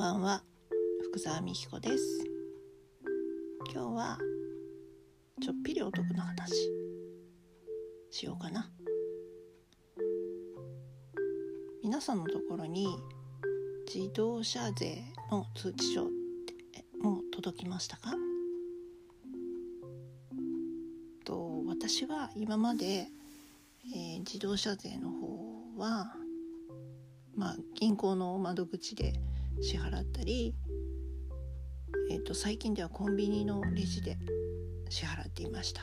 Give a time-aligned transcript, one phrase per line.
[0.00, 0.42] ばんは。
[1.10, 2.24] 福沢美希子です。
[3.70, 4.18] 今日は
[5.42, 6.54] ちょっぴりお得な話
[8.08, 8.70] しようかな。
[11.84, 12.96] 皆さんのところに
[13.94, 18.14] 自動車税の通知書ってもう届きましたか？
[21.26, 26.14] と私は今まで、えー、自動車税の方は
[27.36, 29.12] まあ銀行の窓口で
[29.60, 30.54] 支払ったり、
[32.10, 34.18] えーと、最近ではコンビニのレジで
[34.88, 35.82] 支払っていました。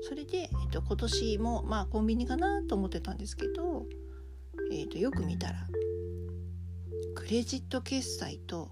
[0.00, 3.86] それで、えーと、今年もまあコンビニかなと思ってたんですけど、
[4.70, 5.66] えーと、よく見たら
[7.14, 8.70] クレジット決済と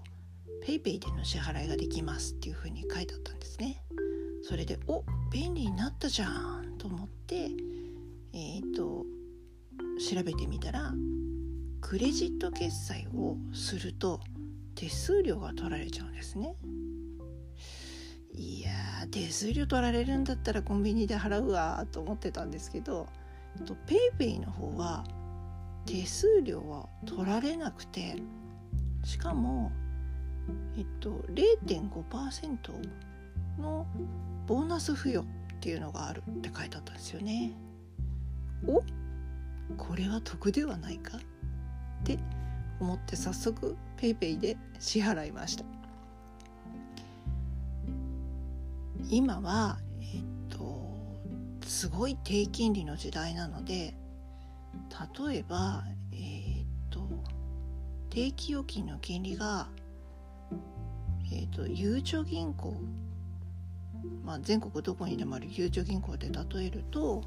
[0.65, 3.83] PayPay での支払いができますっていうふうに書いてあったんですね。
[4.43, 7.49] それでお便利になったじゃんと思って
[8.33, 9.05] えっ、ー、と
[9.99, 10.93] 調べてみたら
[11.81, 14.19] クレジット決済をすると
[14.75, 16.55] 手数料が取られちゃうんですね。
[18.33, 18.71] いや
[19.09, 23.07] 手数料取られるんだったらコンビニで払うわと思ってたんですけど
[24.19, 25.03] PayPay の方は
[25.85, 28.17] 手数料は取られなくて
[29.03, 29.71] しかも
[30.77, 32.57] えっと0.5%
[33.59, 33.87] の
[34.45, 37.53] ボーナス付与っていうのがあるって書いてあったんですよね。
[38.67, 38.83] お？
[39.75, 41.17] これは得ではないか？
[42.13, 42.23] って
[42.79, 45.65] 思って早速 PayPay で支払いました。
[49.09, 50.95] 今はえっと
[51.65, 53.95] すごい低金利の時代なので
[55.25, 57.07] 例えばえっと
[58.09, 59.69] 定期預金の金利が
[61.31, 62.75] えっとゆうちょ銀行
[64.23, 67.23] まあ、全国どこにでもあるゆうちょ銀行で例えると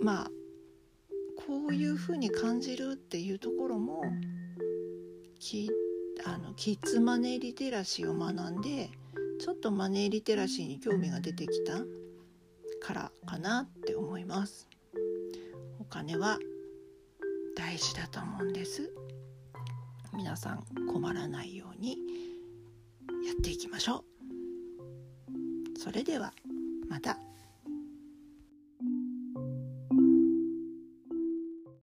[0.01, 0.31] まあ
[1.47, 4.03] こういうふうに感じるっていうところも
[5.39, 5.71] き
[6.25, 8.91] あのキッズマネーリテラシーを学んで
[9.41, 11.81] ちょっとマネーリテラシーに興味が出てきた
[12.81, 14.69] からかなって思います。
[15.81, 16.39] お金は
[17.57, 18.91] 大事だと思うんです。
[20.15, 21.99] 皆さん困らないように
[23.27, 24.05] やっていきましょ
[25.75, 25.79] う。
[25.79, 26.33] それでは
[26.89, 27.32] また。